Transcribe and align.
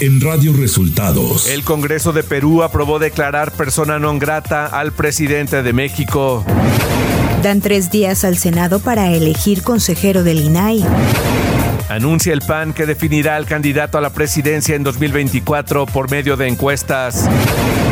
en 0.00 0.20
Radio 0.20 0.54
Resultados. 0.54 1.46
El 1.48 1.62
Congreso 1.62 2.12
de 2.12 2.22
Perú 2.22 2.62
aprobó 2.62 2.98
declarar 2.98 3.52
persona 3.52 3.98
non 4.00 4.18
grata 4.18 4.64
al 4.66 4.92
presidente 4.92 5.62
de 5.62 5.72
México. 5.72 6.44
Dan 7.42 7.60
tres 7.60 7.90
días 7.90 8.24
al 8.24 8.38
Senado 8.38 8.80
para 8.80 9.12
elegir 9.12 9.62
consejero 9.62 10.24
del 10.24 10.40
INAI. 10.40 10.84
Anuncia 11.88 12.32
el 12.32 12.40
PAN 12.40 12.72
que 12.72 12.86
definirá 12.86 13.36
al 13.36 13.44
candidato 13.44 13.98
a 13.98 14.00
la 14.00 14.10
presidencia 14.10 14.74
en 14.74 14.84
2024 14.84 15.84
por 15.86 16.10
medio 16.10 16.36
de 16.36 16.48
encuestas. 16.48 17.28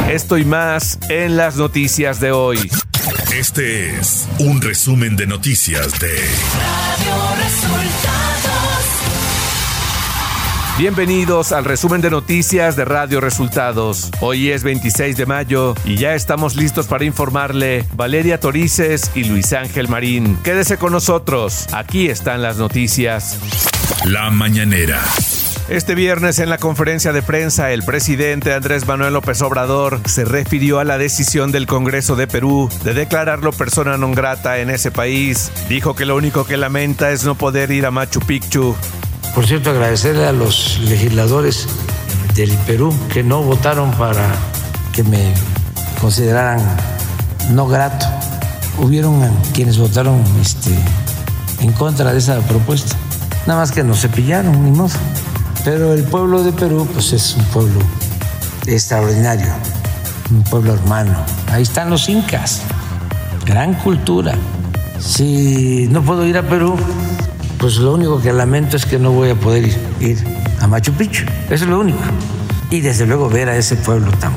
Esto 0.09 0.39
y 0.39 0.45
más 0.45 0.99
en 1.11 1.37
las 1.37 1.57
noticias 1.57 2.21
de 2.21 2.33
hoy. 2.33 2.71
Este 3.35 3.99
es 3.99 4.27
un 4.39 4.63
resumen 4.63 5.17
de 5.17 5.27
noticias 5.27 5.99
de 6.01 6.15
Radio 6.17 7.37
Resultados. 7.37 8.38
Bienvenidos 10.79 11.51
al 11.51 11.65
resumen 11.65 12.01
de 12.03 12.09
noticias 12.09 12.77
de 12.77 12.85
Radio 12.85 13.21
Resultados. 13.21 14.13
Hoy 14.21 14.51
es 14.51 14.63
26 14.63 15.17
de 15.17 15.27
mayo 15.27 15.75
y 15.85 15.97
ya 15.97 16.15
estamos 16.15 16.55
listos 16.55 16.87
para 16.87 17.05
informarle 17.05 17.85
Valeria 17.97 18.39
Torices 18.39 19.11
y 19.17 19.25
Luis 19.25 19.53
Ángel 19.55 19.89
Marín. 19.89 20.39
Quédese 20.45 20.77
con 20.77 20.93
nosotros, 20.93 21.67
aquí 21.73 22.07
están 22.07 22.43
las 22.43 22.59
noticias. 22.59 23.41
La 24.05 24.31
mañanera. 24.31 25.03
Este 25.69 25.97
viernes 25.97 26.39
en 26.39 26.49
la 26.49 26.59
conferencia 26.59 27.13
de 27.13 27.23
prensa, 27.23 27.73
el 27.73 27.83
presidente 27.83 28.55
Andrés 28.55 28.87
Manuel 28.87 29.15
López 29.15 29.43
Obrador 29.43 30.01
se 30.05 30.25
refirió 30.25 30.79
a 30.79 30.85
la 30.85 30.97
decisión 30.97 31.51
del 31.51 31.67
Congreso 31.67 32.15
de 32.15 32.29
Perú 32.29 32.71
de 32.85 32.95
declararlo 32.95 33.51
persona 33.51 33.99
non 33.99 34.15
grata 34.15 34.63
en 34.63 34.71
ese 34.71 34.93
país. 34.93 35.51
Dijo 35.69 35.99
que 35.99 36.07
lo 36.07 36.15
único 36.15 36.47
que 36.47 36.57
lamenta 36.57 37.11
es 37.11 37.25
no 37.25 37.35
poder 37.35 37.73
ir 37.73 37.85
a 37.85 37.91
Machu 37.91 38.21
Picchu 38.21 38.77
por 39.39 39.47
cierto, 39.47 39.71
agradecerle 39.71 40.27
a 40.27 40.33
los 40.33 40.81
legisladores 40.81 41.69
del 42.35 42.51
Perú 42.67 42.93
que 43.09 43.23
no 43.23 43.41
votaron 43.41 43.93
para 43.93 44.27
que 44.93 45.05
me 45.05 45.33
consideraran 46.01 46.59
no 47.51 47.69
grato. 47.69 48.05
Hubieron 48.79 49.21
quienes 49.55 49.79
votaron 49.79 50.25
este, 50.41 50.77
en 51.61 51.71
contra 51.75 52.13
de 52.13 52.19
esa 52.19 52.41
propuesta. 52.41 52.97
Nada 53.47 53.61
más 53.61 53.71
que 53.71 53.85
nos 53.85 54.01
cepillaron, 54.01 54.65
ni 54.65 54.73
modo. 54.73 54.97
Pero 55.65 55.93
el 55.93 56.03
pueblo 56.03 56.43
de 56.43 56.51
Perú, 56.51 56.89
pues 56.93 57.13
es 57.13 57.37
un 57.37 57.45
pueblo 57.45 57.79
extraordinario, 58.67 59.53
un 60.33 60.43
pueblo 60.43 60.73
hermano. 60.75 61.17
Ahí 61.53 61.63
están 61.63 61.91
los 61.91 62.09
incas, 62.09 62.63
gran 63.47 63.75
cultura. 63.75 64.35
Si 64.99 65.87
no 65.93 66.03
puedo 66.03 66.27
ir 66.27 66.39
a 66.39 66.43
Perú, 66.43 66.77
pues 67.59 67.77
lo 67.77 67.95
único 67.95 68.21
que 68.21 68.33
lamento 68.33 68.77
es 68.77 68.87
que 68.87 68.99
no 68.99 69.11
voy 69.11 69.31
a 69.31 69.35
poder 69.35 69.69
ir, 70.01 70.25
a 70.61 70.67
Machu 70.67 70.93
Picchu. 70.93 71.25
Eso 71.51 71.65
es 71.65 71.71
lo 71.71 71.81
único. 71.81 71.99
Y 72.71 72.81
desde 72.81 73.07
luego 73.07 73.29
ver 73.29 73.49
a 73.49 73.57
ese 73.57 73.77
pueblo 73.77 74.11
tan 74.13 74.33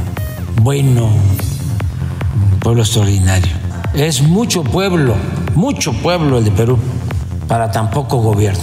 bueno, 0.61 1.05
un 1.05 2.59
pueblo 2.59 2.83
extraordinario. 2.83 3.51
Es 3.93 4.21
mucho 4.21 4.63
pueblo, 4.63 5.15
mucho 5.55 5.93
pueblo 5.93 6.37
el 6.37 6.45
de 6.45 6.51
Perú, 6.51 6.77
para 7.47 7.71
tan 7.71 7.89
poco 7.89 8.17
gobierno. 8.17 8.61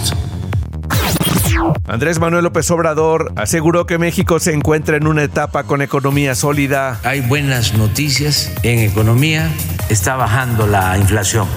Andrés 1.87 2.19
Manuel 2.19 2.43
López 2.43 2.69
Obrador 2.71 3.33
aseguró 3.35 3.85
que 3.85 3.97
México 3.97 4.39
se 4.39 4.53
encuentra 4.53 4.97
en 4.97 5.07
una 5.07 5.23
etapa 5.23 5.63
con 5.63 5.81
economía 5.81 6.35
sólida. 6.35 6.99
Hay 7.03 7.21
buenas 7.21 7.73
noticias 7.73 8.51
en 8.63 8.79
economía. 8.79 9.49
Está 9.89 10.15
bajando 10.15 10.67
la 10.67 10.97
inflación. 10.97 11.47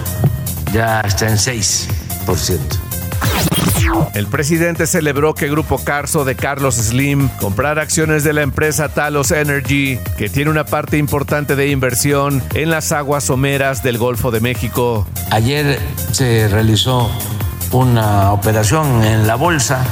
Ya 0.73 1.01
está 1.03 1.29
en 1.29 1.37
6%. 1.37 2.92
El 4.15 4.27
presidente 4.27 4.87
celebró 4.87 5.35
que 5.35 5.49
Grupo 5.49 5.79
Carso 5.83 6.25
de 6.25 6.35
Carlos 6.35 6.77
Slim 6.77 7.29
comprara 7.41 7.83
acciones 7.83 8.25
de 8.25 8.33
la 8.33 8.43
empresa 8.43 8.89
Talos 8.89 9.31
Energy, 9.31 9.99
que 10.19 10.29
tiene 10.29 10.51
una 10.51 10.65
parte 10.65 10.99
importante 10.99 11.57
de 11.57 11.69
inversión 11.69 12.43
en 12.55 12.71
las 12.71 12.93
aguas 12.93 13.25
someras 13.25 13.83
del 13.83 13.99
Golfo 13.99 14.31
de 14.31 14.41
México. 14.41 15.07
Ayer 15.31 15.79
se 16.13 16.49
realizó 16.49 17.11
una 17.71 18.33
operación 18.33 19.03
en 19.03 19.27
la 19.27 19.37
bolsa 19.37 19.85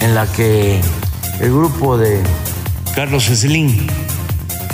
en 0.00 0.14
la 0.14 0.26
que 0.26 0.80
el 1.40 1.50
grupo 1.50 1.98
de 1.98 2.22
Carlos 2.94 3.24
Slim 3.24 3.86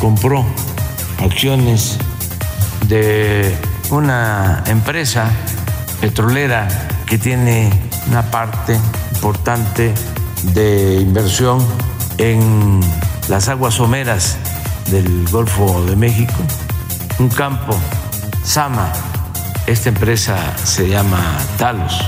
compró 0.01 0.45
acciones 1.19 1.99
de 2.89 3.55
una 3.91 4.63
empresa 4.67 5.31
petrolera 6.01 6.69
que 7.07 7.19
tiene 7.19 7.71
una 8.09 8.23
parte 8.31 8.79
importante 9.15 9.95
de 10.55 11.01
inversión 11.01 11.65
en 12.19 12.81
las 13.29 13.49
aguas 13.49 13.75
someras 13.75 14.37
del 14.91 15.29
Golfo 15.31 15.85
de 15.85 15.97
México, 15.97 16.35
un 17.19 17.29
campo, 17.29 17.75
Sama, 18.45 18.93
esta 19.67 19.89
empresa 19.89 20.37
se 20.65 20.89
llama 20.89 21.39
Talos 21.57 22.03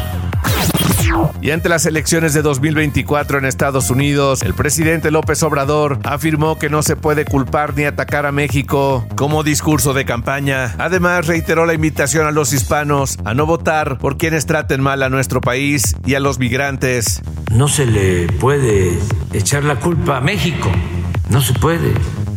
y 1.40 1.50
ante 1.50 1.68
las 1.68 1.84
elecciones 1.86 2.32
de 2.32 2.42
2024 2.42 3.38
en 3.38 3.44
Estados 3.44 3.90
Unidos, 3.90 4.42
el 4.42 4.54
presidente 4.54 5.10
López 5.10 5.42
Obrador 5.42 5.98
afirmó 6.04 6.58
que 6.58 6.70
no 6.70 6.82
se 6.82 6.96
puede 6.96 7.24
culpar 7.24 7.76
ni 7.76 7.84
atacar 7.84 8.26
a 8.26 8.32
México 8.32 9.06
como 9.14 9.42
discurso 9.42 9.92
de 9.92 10.04
campaña. 10.04 10.74
Además, 10.78 11.26
reiteró 11.26 11.66
la 11.66 11.74
invitación 11.74 12.26
a 12.26 12.30
los 12.30 12.52
hispanos 12.52 13.18
a 13.24 13.34
no 13.34 13.46
votar 13.46 13.98
por 13.98 14.16
quienes 14.16 14.46
traten 14.46 14.80
mal 14.80 15.02
a 15.02 15.10
nuestro 15.10 15.40
país 15.40 15.94
y 16.06 16.14
a 16.14 16.20
los 16.20 16.38
migrantes. 16.38 17.20
No 17.52 17.68
se 17.68 17.86
le 17.86 18.26
puede 18.26 18.98
echar 19.32 19.64
la 19.64 19.76
culpa 19.76 20.16
a 20.16 20.20
México, 20.20 20.70
no 21.28 21.40
se 21.42 21.52
puede 21.52 21.92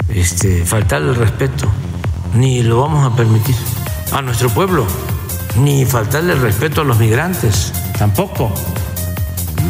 este, 0.10 0.66
faltar 0.66 1.02
el 1.02 1.16
respeto, 1.16 1.72
ni 2.36 2.62
lo 2.62 2.82
vamos 2.82 3.10
a 3.10 3.16
permitir 3.16 3.56
a 4.12 4.22
nuestro 4.22 4.50
pueblo, 4.50 4.86
ni 5.62 5.86
faltarle 5.86 6.36
respeto 6.36 6.82
a 6.82 6.84
los 6.84 7.00
migrantes 7.00 7.72
tampoco. 7.98 8.52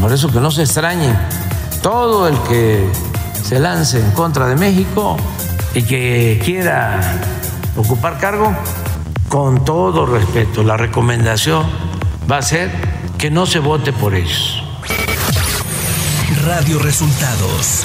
Por 0.02 0.12
eso 0.12 0.32
que 0.32 0.40
no 0.40 0.52
se 0.52 0.64
extrañen. 0.64 1.18
Todo 1.82 2.28
el 2.28 2.38
que 2.44 2.90
se 3.44 3.60
lance 3.60 4.00
en 4.00 4.12
contra 4.12 4.48
de 4.48 4.56
México 4.56 5.18
y 5.74 5.84
que 5.84 6.42
quiera 6.44 7.00
ocupar 7.76 8.18
cargo, 8.18 8.56
con 9.30 9.64
todo 9.66 10.06
respeto, 10.06 10.64
la 10.64 10.78
recomendación 10.78 11.66
va 12.30 12.38
a 12.38 12.42
ser 12.42 12.72
que 13.18 13.30
no 13.30 13.46
se 13.46 13.60
vote 13.60 13.94
por 13.94 14.16
ellos. 14.16 14.64
Radio 16.46 16.80
Resultados 16.80 17.84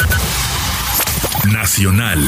Nacional. 1.50 2.20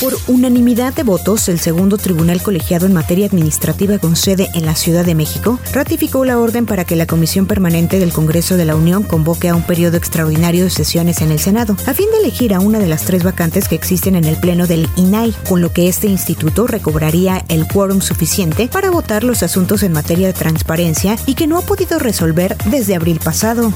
Por 0.00 0.16
unanimidad 0.28 0.94
de 0.94 1.02
votos, 1.02 1.48
el 1.48 1.60
segundo 1.60 1.98
tribunal 1.98 2.42
colegiado 2.42 2.86
en 2.86 2.94
materia 2.94 3.26
administrativa 3.26 3.98
con 3.98 4.16
sede 4.16 4.48
en 4.54 4.64
la 4.64 4.74
Ciudad 4.74 5.04
de 5.04 5.14
México 5.14 5.60
ratificó 5.72 6.24
la 6.24 6.38
orden 6.38 6.64
para 6.64 6.84
que 6.84 6.96
la 6.96 7.06
Comisión 7.06 7.46
Permanente 7.46 7.98
del 7.98 8.12
Congreso 8.12 8.56
de 8.56 8.64
la 8.64 8.74
Unión 8.74 9.02
convoque 9.02 9.50
a 9.50 9.54
un 9.54 9.62
periodo 9.62 9.98
extraordinario 9.98 10.64
de 10.64 10.70
sesiones 10.70 11.20
en 11.20 11.30
el 11.30 11.38
Senado, 11.38 11.76
a 11.86 11.92
fin 11.92 12.06
de 12.12 12.18
elegir 12.18 12.54
a 12.54 12.60
una 12.60 12.78
de 12.78 12.86
las 12.88 13.04
tres 13.04 13.24
vacantes 13.24 13.68
que 13.68 13.74
existen 13.74 14.16
en 14.16 14.24
el 14.24 14.38
Pleno 14.38 14.66
del 14.66 14.88
INAI, 14.96 15.34
con 15.48 15.60
lo 15.60 15.72
que 15.72 15.88
este 15.88 16.06
instituto 16.06 16.66
recobraría 16.66 17.44
el 17.48 17.66
quórum 17.68 18.00
suficiente 18.00 18.68
para 18.68 18.90
votar 18.90 19.22
los 19.22 19.42
asuntos 19.42 19.82
en 19.82 19.92
materia 19.92 20.28
de 20.28 20.32
transparencia 20.32 21.16
y 21.26 21.34
que 21.34 21.46
no 21.46 21.58
ha 21.58 21.62
podido 21.62 21.98
resolver 21.98 22.56
desde 22.64 22.94
abril 22.94 23.20
pasado. 23.22 23.72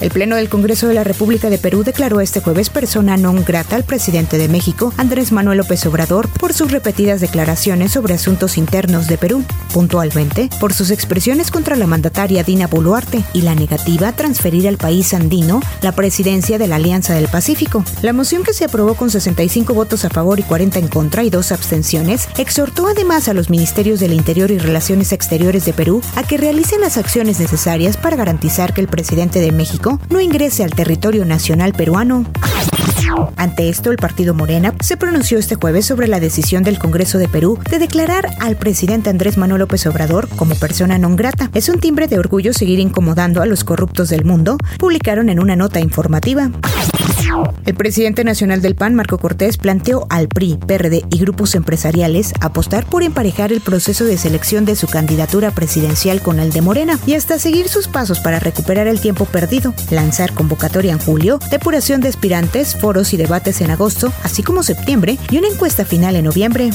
El 0.00 0.10
Pleno 0.10 0.36
del 0.36 0.48
Congreso 0.48 0.86
de 0.86 0.94
la 0.94 1.02
República 1.02 1.50
de 1.50 1.58
Perú 1.58 1.82
declaró 1.82 2.20
este 2.20 2.40
jueves 2.40 2.70
persona 2.70 3.16
non 3.16 3.42
grata 3.42 3.74
al 3.74 3.82
presidente 3.82 4.38
de 4.38 4.46
México, 4.46 4.92
Andrés 4.96 5.32
Manuel 5.32 5.58
López 5.58 5.84
Obrador, 5.86 6.28
por 6.28 6.52
sus 6.52 6.70
repetidas 6.70 7.20
declaraciones 7.20 7.92
sobre 7.92 8.14
asuntos 8.14 8.58
internos 8.58 9.08
de 9.08 9.18
Perú, 9.18 9.44
puntualmente 9.72 10.50
por 10.60 10.72
sus 10.72 10.92
expresiones 10.92 11.50
contra 11.50 11.74
la 11.74 11.88
mandataria 11.88 12.44
Dina 12.44 12.68
Boluarte 12.68 13.24
y 13.32 13.42
la 13.42 13.56
negativa 13.56 14.08
a 14.08 14.12
transferir 14.12 14.68
al 14.68 14.76
país 14.76 15.14
andino 15.14 15.60
la 15.82 15.90
presidencia 15.92 16.58
de 16.58 16.68
la 16.68 16.76
Alianza 16.76 17.14
del 17.14 17.26
Pacífico. 17.26 17.84
La 18.00 18.12
moción 18.12 18.44
que 18.44 18.52
se 18.52 18.64
aprobó 18.64 18.94
con 18.94 19.10
65 19.10 19.74
votos 19.74 20.04
a 20.04 20.10
favor 20.10 20.38
y 20.38 20.44
40 20.44 20.78
en 20.78 20.88
contra 20.88 21.24
y 21.24 21.30
dos 21.30 21.50
abstenciones 21.50 22.28
exhortó 22.38 22.86
además 22.86 23.28
a 23.28 23.34
los 23.34 23.50
ministerios 23.50 23.98
del 23.98 24.12
Interior 24.12 24.52
y 24.52 24.58
Relaciones 24.58 25.12
Exteriores 25.12 25.64
de 25.64 25.72
Perú 25.72 26.02
a 26.14 26.22
que 26.22 26.36
realicen 26.36 26.80
las 26.80 26.98
acciones 26.98 27.40
necesarias 27.40 27.96
para 27.96 28.16
garantizar 28.16 28.72
que 28.74 28.80
el 28.80 28.88
presidente 28.88 29.40
de 29.40 29.50
México 29.50 29.87
no 30.10 30.20
ingrese 30.20 30.64
al 30.64 30.70
territorio 30.70 31.24
nacional 31.24 31.72
peruano. 31.72 32.24
Ante 33.36 33.68
esto, 33.68 33.90
el 33.90 33.96
partido 33.96 34.34
Morena 34.34 34.74
se 34.80 34.96
pronunció 34.96 35.38
este 35.38 35.54
jueves 35.54 35.86
sobre 35.86 36.08
la 36.08 36.20
decisión 36.20 36.62
del 36.62 36.78
Congreso 36.78 37.18
de 37.18 37.28
Perú 37.28 37.58
de 37.70 37.78
declarar 37.78 38.28
al 38.40 38.56
presidente 38.56 39.10
Andrés 39.10 39.38
Manuel 39.38 39.60
López 39.60 39.86
Obrador 39.86 40.28
como 40.36 40.54
persona 40.54 40.98
non 40.98 41.16
grata. 41.16 41.50
Es 41.54 41.68
un 41.68 41.80
timbre 41.80 42.06
de 42.06 42.18
orgullo 42.18 42.52
seguir 42.52 42.78
incomodando 42.78 43.40
a 43.40 43.46
los 43.46 43.64
corruptos 43.64 44.08
del 44.10 44.24
mundo, 44.24 44.58
publicaron 44.78 45.28
en 45.30 45.40
una 45.40 45.56
nota 45.56 45.80
informativa. 45.80 46.50
El 47.66 47.74
presidente 47.74 48.24
nacional 48.24 48.62
del 48.62 48.74
PAN, 48.74 48.94
Marco 48.94 49.18
Cortés, 49.18 49.58
planteó 49.58 50.06
al 50.08 50.28
PRI, 50.28 50.58
PRD 50.66 51.04
y 51.10 51.18
grupos 51.18 51.54
empresariales 51.54 52.32
apostar 52.40 52.86
por 52.86 53.02
emparejar 53.02 53.52
el 53.52 53.60
proceso 53.60 54.04
de 54.04 54.16
selección 54.16 54.64
de 54.64 54.76
su 54.76 54.86
candidatura 54.86 55.50
presidencial 55.50 56.22
con 56.22 56.40
el 56.40 56.50
de 56.50 56.62
Morena 56.62 56.98
y 57.06 57.14
hasta 57.14 57.38
seguir 57.38 57.68
sus 57.68 57.88
pasos 57.88 58.20
para 58.20 58.38
recuperar 58.38 58.86
el 58.86 59.00
tiempo 59.00 59.26
perdido, 59.26 59.74
lanzar 59.90 60.32
convocatoria 60.32 60.92
en 60.92 60.98
julio, 60.98 61.38
depuración 61.50 62.00
de 62.00 62.08
aspirantes, 62.08 62.74
foros 62.74 63.12
y 63.12 63.16
debates 63.16 63.60
en 63.60 63.70
agosto, 63.70 64.12
así 64.22 64.42
como 64.42 64.62
septiembre 64.62 65.18
y 65.30 65.38
una 65.38 65.48
encuesta 65.48 65.84
final 65.84 66.16
en 66.16 66.24
noviembre. 66.24 66.70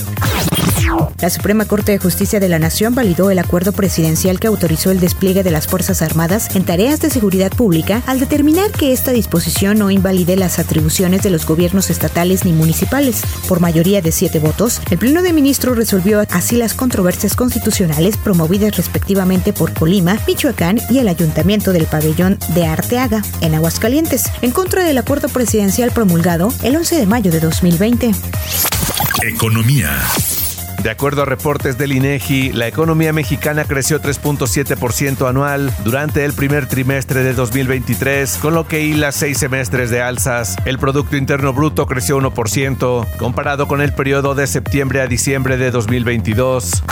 La 1.20 1.30
Suprema 1.30 1.66
Corte 1.66 1.94
de 1.94 2.00
Justicia 2.00 2.40
de 2.40 2.50
la 2.50 2.60
Nación 2.60 2.96
validó 2.96 3.32
el 3.32 3.40
acuerdo 3.40 3.72
presidencial 3.72 4.40
que 4.40 4.48
autorizó 4.48 4.92
el 4.92 5.00
despliegue 5.00 5.44
de 5.44 5.52
las 5.52 5.68
Fuerzas 5.68 6.02
Armadas 6.02 6.54
en 6.56 6.66
tareas 6.66 7.00
de 7.00 7.10
seguridad 7.10 7.52
pública 7.52 8.04
al 8.08 8.20
determinar 8.20 8.72
que 8.72 8.92
esta 8.92 9.12
disposición 9.12 9.80
no 9.80 9.90
invalide 9.90 10.36
las 10.36 10.60
atribuciones 10.60 11.24
de 11.24 11.30
los 11.30 11.46
gobiernos 11.46 11.90
estatales 11.90 12.44
ni 12.44 12.52
municipales. 12.52 13.22
Por 13.48 13.62
mayoría 13.62 14.02
de 14.02 14.12
siete 14.12 14.40
votos, 14.40 14.82
el 14.92 14.98
Pleno 14.98 15.22
de 15.22 15.34
Ministros 15.34 15.78
resolvió 15.78 16.24
así 16.30 16.58
las 16.58 16.74
controversias 16.74 17.36
constitucionales 17.36 18.18
promovidas 18.18 18.76
respectivamente 18.76 19.54
por 19.54 19.74
Colima, 19.74 20.20
Michoacán 20.28 20.80
y 20.90 21.00
el 21.00 21.08
Ayuntamiento 21.08 21.72
del 21.72 21.86
Pabellón 21.86 22.38
de 22.50 22.66
Arteaga, 22.66 23.22
en 23.42 23.56
Aguascalientes, 23.56 24.26
en 24.42 24.52
contra 24.52 24.84
del 24.84 24.98
acuerdo 24.98 25.30
presidencial 25.30 25.92
promulgado 25.92 26.54
el 26.64 26.76
11 26.76 26.98
de 26.98 27.06
mayo 27.06 27.32
de 27.32 27.40
2020. 27.40 28.12
Economía. 29.22 29.90
De 30.84 30.90
acuerdo 30.90 31.22
a 31.22 31.26
reportes 31.26 31.78
del 31.78 31.94
INEGI, 31.94 32.52
la 32.52 32.68
economía 32.68 33.14
mexicana 33.14 33.64
creció 33.64 34.02
3.7% 34.02 35.30
anual 35.30 35.74
durante 35.86 36.26
el 36.26 36.34
primer 36.34 36.68
trimestre 36.68 37.24
de 37.24 37.34
2023, 37.34 38.38
con 38.42 38.54
lo 38.54 38.68
que 38.68 38.82
hila 38.82 39.14
seis 39.14 39.38
semestres 39.38 39.90
de 39.90 40.02
alzas. 40.02 40.58
El 40.66 40.80
Producto 40.80 41.16
Interno 41.16 41.54
Bruto 41.54 41.86
creció 41.86 42.20
1%, 42.20 43.08
comparado 43.18 43.70
con 43.70 43.80
el 43.80 43.94
periodo 43.94 44.36
de 44.36 44.46
septiembre 44.46 45.00
a 45.00 45.08
diciembre 45.08 45.56
de 45.56 45.72
2022. 45.72 46.84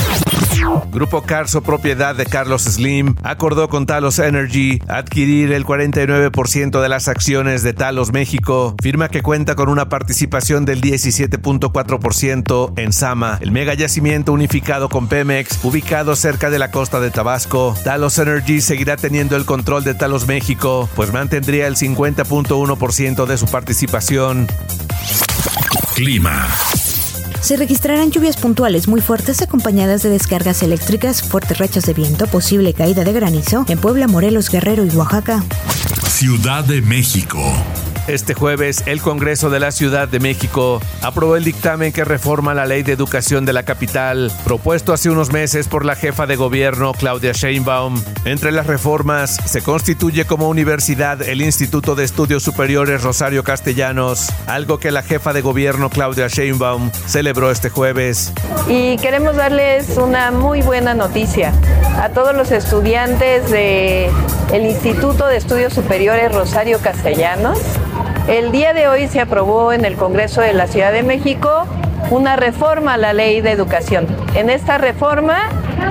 Grupo 0.91 1.21
Carso, 1.23 1.61
propiedad 1.61 2.15
de 2.15 2.25
Carlos 2.25 2.63
Slim, 2.63 3.15
acordó 3.23 3.69
con 3.69 3.85
Talos 3.85 4.19
Energy 4.19 4.79
adquirir 4.87 5.51
el 5.51 5.65
49% 5.65 6.81
de 6.81 6.89
las 6.89 7.07
acciones 7.07 7.63
de 7.63 7.73
Talos 7.73 8.11
México. 8.11 8.75
Firma 8.81 9.09
que 9.09 9.21
cuenta 9.21 9.55
con 9.55 9.69
una 9.69 9.89
participación 9.89 10.65
del 10.65 10.81
17.4% 10.81 12.73
en 12.77 12.93
Sama, 12.93 13.37
el 13.41 13.51
mega 13.51 13.73
yacimiento 13.73 14.33
unificado 14.33 14.89
con 14.89 15.07
Pemex, 15.07 15.63
ubicado 15.63 16.15
cerca 16.15 16.49
de 16.49 16.59
la 16.59 16.71
costa 16.71 16.99
de 16.99 17.11
Tabasco. 17.11 17.75
Talos 17.83 18.17
Energy 18.17 18.61
seguirá 18.61 18.97
teniendo 18.97 19.35
el 19.35 19.45
control 19.45 19.83
de 19.83 19.93
Talos 19.93 20.27
México, 20.27 20.89
pues 20.95 21.13
mantendría 21.13 21.67
el 21.67 21.75
50.1% 21.75 23.25
de 23.25 23.37
su 23.37 23.45
participación. 23.47 24.47
Clima. 25.95 26.47
Se 27.41 27.57
registrarán 27.57 28.11
lluvias 28.11 28.37
puntuales 28.37 28.87
muy 28.87 29.01
fuertes 29.01 29.41
acompañadas 29.41 30.03
de 30.03 30.09
descargas 30.09 30.61
eléctricas, 30.61 31.23
fuertes 31.23 31.57
rachas 31.57 31.85
de 31.85 31.93
viento, 31.93 32.27
posible 32.27 32.73
caída 32.73 33.03
de 33.03 33.13
granizo 33.13 33.65
en 33.67 33.79
Puebla, 33.79 34.07
Morelos, 34.07 34.49
Guerrero 34.49 34.85
y 34.85 34.89
Oaxaca. 34.89 35.43
Ciudad 36.07 36.63
de 36.63 36.81
México. 36.81 37.41
Este 38.07 38.33
jueves, 38.33 38.83
el 38.87 38.99
Congreso 38.99 39.51
de 39.51 39.59
la 39.59 39.71
Ciudad 39.71 40.07
de 40.07 40.19
México 40.19 40.81
aprobó 41.03 41.35
el 41.35 41.43
dictamen 41.43 41.93
que 41.93 42.03
reforma 42.03 42.55
la 42.55 42.65
ley 42.65 42.81
de 42.81 42.93
educación 42.93 43.45
de 43.45 43.53
la 43.53 43.63
capital, 43.63 44.31
propuesto 44.43 44.91
hace 44.91 45.11
unos 45.11 45.31
meses 45.31 45.67
por 45.67 45.85
la 45.85 45.95
jefa 45.95 46.25
de 46.25 46.35
gobierno 46.35 46.93
Claudia 46.93 47.31
Sheinbaum. 47.31 48.01
Entre 48.25 48.51
las 48.51 48.65
reformas, 48.65 49.37
se 49.45 49.61
constituye 49.61 50.25
como 50.25 50.49
universidad 50.49 51.21
el 51.21 51.41
Instituto 51.41 51.93
de 51.93 52.03
Estudios 52.03 52.41
Superiores 52.41 53.03
Rosario 53.03 53.43
Castellanos, 53.43 54.29
algo 54.47 54.79
que 54.79 54.91
la 54.91 55.03
jefa 55.03 55.31
de 55.31 55.41
gobierno 55.41 55.89
Claudia 55.89 56.27
Sheinbaum 56.27 56.91
celebró 57.05 57.51
este 57.51 57.69
jueves. 57.69 58.33
Y 58.67 58.97
queremos 58.97 59.35
darles 59.35 59.97
una 59.97 60.31
muy 60.31 60.63
buena 60.63 60.95
noticia 60.95 61.53
a 62.01 62.09
todos 62.09 62.35
los 62.35 62.51
estudiantes 62.51 63.51
de 63.51 64.09
el 64.51 64.65
Instituto 64.65 65.27
de 65.27 65.37
Estudios 65.37 65.73
Superiores 65.73 66.33
Rosario 66.33 66.79
Castellanos 66.79 67.59
el 68.27 68.51
día 68.51 68.73
de 68.73 68.87
hoy 68.87 69.07
se 69.07 69.19
aprobó 69.19 69.73
en 69.73 69.85
el 69.85 69.95
Congreso 69.95 70.41
de 70.41 70.53
la 70.53 70.67
Ciudad 70.67 70.91
de 70.91 71.03
México 71.03 71.67
una 72.09 72.35
reforma 72.35 72.95
a 72.95 72.97
la 72.97 73.13
ley 73.13 73.41
de 73.41 73.51
educación. 73.51 74.05
En 74.35 74.49
esta 74.49 74.77
reforma 74.77 75.37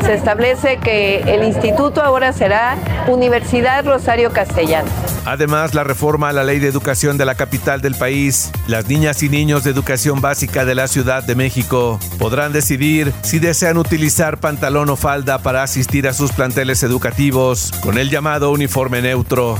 se 0.04 0.14
establece 0.14 0.76
que 0.78 1.18
el 1.26 1.44
instituto 1.44 2.02
ahora 2.02 2.32
será 2.32 2.76
Universidad 3.08 3.84
Rosario 3.84 4.32
Castellano. 4.32 4.88
Además, 5.24 5.74
la 5.74 5.84
reforma 5.84 6.28
a 6.28 6.32
la 6.32 6.44
ley 6.44 6.58
de 6.58 6.68
educación 6.68 7.18
de 7.18 7.24
la 7.24 7.34
capital 7.34 7.80
del 7.80 7.94
país, 7.94 8.50
las 8.66 8.88
niñas 8.88 9.22
y 9.22 9.28
niños 9.28 9.64
de 9.64 9.70
educación 9.70 10.20
básica 10.20 10.64
de 10.64 10.74
la 10.74 10.88
Ciudad 10.88 11.22
de 11.22 11.34
México 11.34 11.98
podrán 12.18 12.52
decidir 12.52 13.12
si 13.22 13.38
desean 13.38 13.76
utilizar 13.76 14.38
pantalón 14.38 14.90
o 14.90 14.96
falda 14.96 15.38
para 15.38 15.62
asistir 15.62 16.08
a 16.08 16.12
sus 16.12 16.32
planteles 16.32 16.82
educativos 16.82 17.72
con 17.82 17.98
el 17.98 18.10
llamado 18.10 18.50
uniforme 18.50 19.02
neutro. 19.02 19.58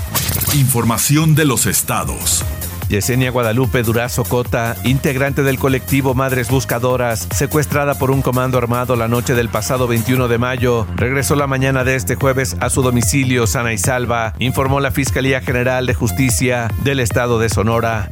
Información 0.54 1.36
de 1.36 1.44
los 1.44 1.66
estados. 1.66 2.44
Yesenia 2.88 3.30
Guadalupe 3.30 3.84
Durazo 3.84 4.24
Cota, 4.24 4.74
integrante 4.82 5.44
del 5.44 5.60
colectivo 5.60 6.14
Madres 6.14 6.50
Buscadoras, 6.50 7.28
secuestrada 7.32 7.94
por 7.94 8.10
un 8.10 8.20
comando 8.20 8.58
armado 8.58 8.96
la 8.96 9.06
noche 9.06 9.34
del 9.34 9.48
pasado 9.48 9.86
21 9.86 10.26
de 10.26 10.38
mayo, 10.38 10.88
regresó 10.96 11.36
la 11.36 11.46
mañana 11.46 11.84
de 11.84 11.94
este 11.94 12.16
jueves 12.16 12.56
a 12.58 12.68
su 12.68 12.82
domicilio 12.82 13.46
sana 13.46 13.72
y 13.72 13.78
salva, 13.78 14.34
informó 14.40 14.80
la 14.80 14.90
Fiscalía 14.90 15.40
General 15.40 15.86
de 15.86 15.94
Justicia 15.94 16.68
del 16.82 16.98
Estado 16.98 17.38
de 17.38 17.48
Sonora. 17.48 18.08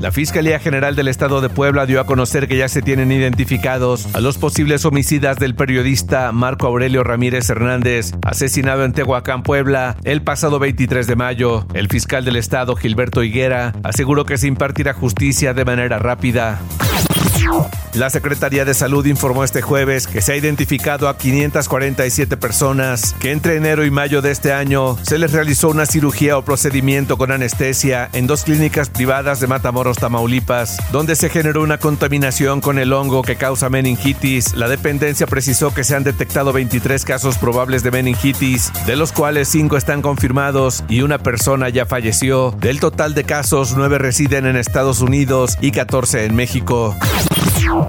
La 0.00 0.10
Fiscalía 0.10 0.58
General 0.58 0.96
del 0.96 1.08
Estado 1.08 1.40
de 1.40 1.48
Puebla 1.48 1.86
dio 1.86 2.00
a 2.00 2.06
conocer 2.06 2.48
que 2.48 2.56
ya 2.56 2.68
se 2.68 2.82
tienen 2.82 3.12
identificados 3.12 4.14
a 4.14 4.20
los 4.20 4.36
posibles 4.36 4.84
homicidas 4.84 5.36
del 5.38 5.54
periodista 5.54 6.32
Marco 6.32 6.66
Aurelio 6.66 7.04
Ramírez 7.04 7.48
Hernández, 7.48 8.12
asesinado 8.22 8.84
en 8.84 8.92
Tehuacán, 8.92 9.42
Puebla, 9.42 9.96
el 10.04 10.22
pasado 10.22 10.58
23 10.58 11.06
de 11.06 11.16
mayo. 11.16 11.66
El 11.74 11.88
fiscal 11.88 12.24
del 12.24 12.36
Estado, 12.36 12.76
Gilberto 12.76 13.22
Higuera, 13.22 13.72
aseguró 13.82 14.24
que 14.24 14.38
se 14.38 14.48
impartirá 14.48 14.92
justicia 14.92 15.54
de 15.54 15.64
manera 15.64 15.98
rápida. 15.98 16.60
La 17.94 18.08
Secretaría 18.08 18.64
de 18.64 18.72
Salud 18.72 19.04
informó 19.04 19.44
este 19.44 19.60
jueves 19.60 20.06
que 20.06 20.22
se 20.22 20.32
ha 20.32 20.36
identificado 20.36 21.08
a 21.08 21.18
547 21.18 22.38
personas 22.38 23.14
que 23.20 23.32
entre 23.32 23.56
enero 23.56 23.84
y 23.84 23.90
mayo 23.90 24.22
de 24.22 24.30
este 24.30 24.52
año 24.54 24.96
se 25.02 25.18
les 25.18 25.32
realizó 25.32 25.68
una 25.68 25.84
cirugía 25.84 26.38
o 26.38 26.42
procedimiento 26.42 27.18
con 27.18 27.32
anestesia 27.32 28.08
en 28.14 28.26
dos 28.26 28.44
clínicas 28.44 28.88
privadas 28.88 29.40
de 29.40 29.46
Matamoros, 29.46 29.98
Tamaulipas, 29.98 30.78
donde 30.90 31.16
se 31.16 31.28
generó 31.28 31.62
una 31.62 31.76
contaminación 31.76 32.62
con 32.62 32.78
el 32.78 32.94
hongo 32.94 33.20
que 33.22 33.36
causa 33.36 33.68
meningitis. 33.68 34.54
La 34.54 34.68
dependencia 34.68 35.26
precisó 35.26 35.74
que 35.74 35.84
se 35.84 35.94
han 35.94 36.02
detectado 36.02 36.54
23 36.54 37.04
casos 37.04 37.36
probables 37.36 37.82
de 37.82 37.90
meningitis, 37.90 38.72
de 38.86 38.96
los 38.96 39.12
cuales 39.12 39.48
5 39.48 39.76
están 39.76 40.00
confirmados 40.00 40.82
y 40.88 41.02
una 41.02 41.18
persona 41.18 41.68
ya 41.68 41.84
falleció. 41.84 42.52
Del 42.52 42.80
total 42.80 43.12
de 43.12 43.24
casos, 43.24 43.74
9 43.76 43.98
residen 43.98 44.46
en 44.46 44.56
Estados 44.56 45.02
Unidos 45.02 45.58
y 45.60 45.72
14 45.72 46.24
en 46.24 46.34
México. 46.34 46.96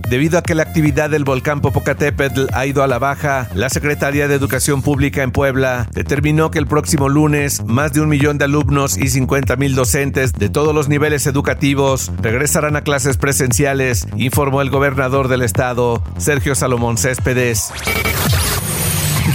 Debido 0.09 0.37
a 0.37 0.43
que 0.43 0.55
la 0.55 0.63
actividad 0.63 1.09
del 1.09 1.23
volcán 1.23 1.61
Popocatépetl 1.61 2.47
ha 2.53 2.65
ido 2.65 2.83
a 2.83 2.87
la 2.87 2.99
baja, 2.99 3.49
la 3.53 3.69
Secretaría 3.69 4.27
de 4.27 4.35
Educación 4.35 4.81
Pública 4.81 5.23
en 5.23 5.31
Puebla 5.31 5.87
determinó 5.91 6.51
que 6.51 6.59
el 6.59 6.67
próximo 6.67 7.09
lunes 7.09 7.63
más 7.65 7.93
de 7.93 8.01
un 8.01 8.09
millón 8.09 8.37
de 8.37 8.45
alumnos 8.45 8.97
y 8.97 9.09
50 9.09 9.55
mil 9.55 9.75
docentes 9.75 10.33
de 10.33 10.49
todos 10.49 10.73
los 10.73 10.89
niveles 10.89 11.25
educativos 11.27 12.11
regresarán 12.21 12.75
a 12.75 12.81
clases 12.81 13.17
presenciales, 13.17 14.07
informó 14.15 14.61
el 14.61 14.69
gobernador 14.69 15.27
del 15.27 15.41
estado, 15.41 16.03
Sergio 16.17 16.55
Salomón 16.55 16.97
Céspedes. 16.97 17.71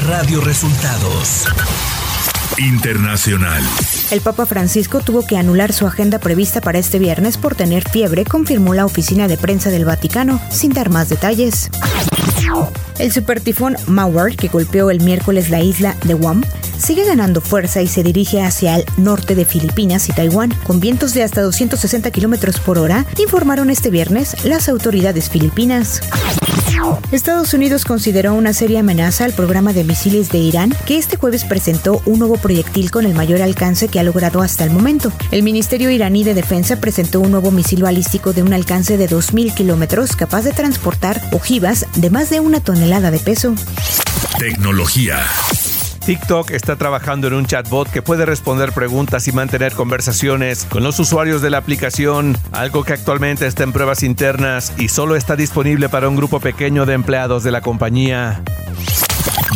Radio 0.07 0.41
Resultados. 0.41 1.47
Internacional. 2.59 3.63
El 4.11 4.23
Papa 4.23 4.47
Francisco 4.47 5.01
tuvo 5.01 5.27
que 5.27 5.37
anular 5.37 5.75
su 5.75 5.87
agenda 5.87 6.19
prevista 6.19 6.63
para 6.63 6.79
este 6.79 6.99
viernes 6.99 7.37
por 7.37 7.55
tener 7.55 7.87
fiebre, 7.87 8.25
confirmó 8.25 8.73
la 8.73 8.87
oficina 8.87 9.29
de 9.29 9.37
prensa 9.37 9.69
del 9.69 9.85
Vaticano, 9.85 10.41
sin 10.51 10.73
dar 10.73 10.89
más 10.89 11.11
detalles. 11.11 11.69
El 12.99 13.13
supertifón 13.13 13.77
Mauer, 13.87 14.37
que 14.37 14.49
golpeó 14.49 14.91
el 14.91 15.01
miércoles 15.01 15.51
la 15.51 15.61
isla 15.61 15.97
de 16.05 16.15
Guam, 16.15 16.43
sigue 16.79 17.05
ganando 17.05 17.41
fuerza 17.41 17.83
y 17.83 17.87
se 17.87 18.03
dirige 18.03 18.43
hacia 18.43 18.77
el 18.77 18.85
norte 18.97 19.35
de 19.35 19.45
Filipinas 19.45 20.09
y 20.09 20.13
Taiwán, 20.13 20.53
con 20.65 20.81
vientos 20.81 21.15
de 21.15 21.23
hasta 21.23 21.43
260 21.43 22.11
kilómetros 22.11 22.61
por 22.61 22.79
hora, 22.79 23.07
informaron 23.19 23.71
este 23.71 23.91
viernes 23.91 24.45
las 24.45 24.69
autoridades 24.69 25.29
filipinas. 25.29 26.01
Estados 27.11 27.55
Unidos 27.55 27.85
consideró 27.85 28.35
una 28.35 28.53
seria 28.53 28.81
amenaza 28.81 29.25
al 29.25 29.33
programa 29.33 29.73
de 29.73 29.85
misiles 29.85 30.31
de 30.31 30.39
Irán, 30.39 30.75
que 30.87 30.99
este 30.99 31.17
jueves 31.17 31.45
presentó 31.45 32.01
un 32.07 32.19
nuevo 32.19 32.37
proyectil 32.37 32.91
con 32.91 33.05
el 33.05 33.15
mayor 33.15 33.43
alcance 33.43 33.89
que 33.89 33.99
ha 33.99 34.03
logrado 34.03 34.43
hasta 34.43 34.65
el 34.65 34.71
momento. 34.71 35.13
El 35.31 35.43
Ministerio 35.43 35.91
iraní 35.91 36.25
de 36.25 36.35
Defensa 36.35 36.81
presentó 36.81 37.21
un 37.21 37.31
nuevo 37.31 37.51
misil 37.51 37.83
balístico 37.83 38.33
de 38.33 38.43
un 38.43 38.53
alcance 38.53 38.97
de 38.97 39.09
2.000 39.09 39.55
kilómetros 39.55 40.15
capaz 40.15 40.43
de 40.43 40.53
transportar 40.53 41.21
ojivas 41.33 41.87
de 41.97 42.11
más 42.11 42.31
de 42.39 42.47
una 42.47 42.61
tonelada 42.61 43.11
de 43.11 43.19
peso. 43.19 43.53
Tecnología. 44.39 45.19
TikTok 46.07 46.53
está 46.53 46.77
trabajando 46.77 47.27
en 47.27 47.35
un 47.35 47.47
chatbot 47.47 47.91
que 47.91 48.01
puede 48.01 48.27
responder 48.27 48.71
preguntas 48.73 49.27
y 49.27 49.33
mantener 49.33 49.73
conversaciones 49.73 50.65
con 50.65 50.85
los 50.85 51.01
usuarios 51.01 51.43
de 51.43 51.51
la 51.51 51.59
aplicación, 51.59 52.39
algo 52.53 52.85
que 52.85 52.93
actualmente 52.93 53.45
está 53.49 53.65
en 53.65 53.73
pruebas 53.73 54.05
internas 54.05 54.73
y 54.79 54.87
solo 54.89 55.17
está 55.17 55.35
disponible 55.35 55.89
para 55.89 56.09
un 56.09 56.15
grupo 56.15 56.39
pequeño 56.39 56.87
de 56.87 56.95
empleados 56.95 57.43
de 57.43 57.51
la 57.51 57.61
compañía. 57.61 58.41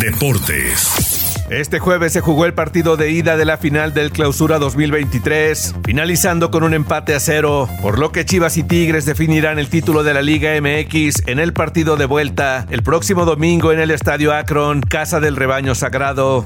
Deportes. 0.01 1.22
Este 1.53 1.81
jueves 1.81 2.15
se 2.15 2.23
jugó 2.23 2.47
el 2.47 2.55
partido 2.55 2.97
de 2.97 3.11
ida 3.11 3.37
de 3.37 3.45
la 3.45 3.59
final 3.59 3.93
del 3.93 4.11
Clausura 4.11 4.59
2023, 4.59 5.75
finalizando 5.85 6.51
con 6.51 6.63
un 6.63 6.73
empate 6.73 7.15
a 7.15 7.21
cero, 7.21 7.69
por 7.83 7.99
lo 7.99 8.11
que 8.11 8.25
Chivas 8.25 8.57
y 8.57 8.63
Tigres 8.63 9.05
definirán 9.05 9.59
el 9.59 9.69
título 9.69 10.03
de 10.03 10.15
la 10.15 10.23
Liga 10.23 10.53
MX 10.59 11.29
en 11.29 11.39
el 11.39 11.53
partido 11.53 11.97
de 11.97 12.07
vuelta 12.07 12.67
el 12.71 12.83
próximo 12.83 13.27
domingo 13.27 13.71
en 13.71 13.81
el 13.81 13.91
Estadio 13.91 14.33
Akron, 14.33 14.81
Casa 14.81 15.21
del 15.21 15.37
Rebaño 15.37 15.75
Sagrado. 15.75 16.43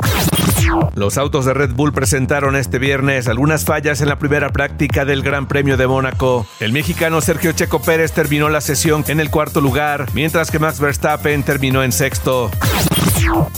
Los 0.95 1.19
autos 1.19 1.45
de 1.45 1.55
Red 1.55 1.73
Bull 1.73 1.93
presentaron 1.93 2.57
este 2.57 2.79
viernes 2.79 3.29
algunas 3.29 3.65
fallas 3.65 4.01
en 4.01 4.09
la 4.09 4.19
primera 4.19 4.51
práctica 4.51 5.05
del 5.05 5.23
Gran 5.23 5.47
Premio 5.47 5.77
de 5.77 5.87
Mónaco. 5.87 6.47
El 6.61 6.73
mexicano 6.73 7.21
Sergio 7.21 7.53
Checo 7.53 7.81
Pérez 7.81 8.13
terminó 8.13 8.49
la 8.49 8.61
sesión 8.61 9.05
en 9.09 9.21
el 9.21 9.31
cuarto 9.31 9.61
lugar, 9.61 10.07
mientras 10.15 10.51
que 10.51 10.59
Max 10.59 10.81
Verstappen 10.81 11.43
terminó 11.43 11.83
en 11.83 11.93
sexto. 11.93 12.51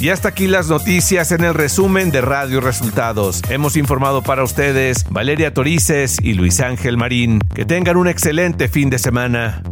Y 0.00 0.09
hasta 0.11 0.29
aquí 0.29 0.47
las 0.47 0.69
noticias 0.69 1.33
en 1.33 1.45
el 1.45 1.55
resumen 1.55 2.11
de 2.11 2.21
Radio 2.21 2.61
Resultados. 2.61 3.43
Hemos 3.49 3.77
informado 3.77 4.23
para 4.23 4.43
ustedes 4.43 5.05
Valeria 5.11 5.53
Torices 5.53 6.19
y 6.23 6.35
Luis 6.35 6.61
Ángel 6.61 6.97
Marín. 6.97 7.41
Que 7.55 7.65
tengan 7.65 7.97
un 7.97 8.09
excelente 8.09 8.69
fin 8.69 8.91
de 8.91 8.99
semana. 8.99 9.62